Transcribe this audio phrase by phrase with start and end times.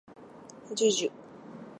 [0.73, 1.11] じゅじゅ